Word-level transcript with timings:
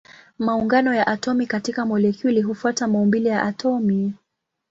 Maungano 0.39 0.93
ya 0.95 1.07
atomi 1.07 1.47
katika 1.47 1.85
molekuli 1.85 2.41
hufuata 2.41 2.87
maumbile 2.87 3.29
ya 3.29 3.43
atomi. 3.43 4.13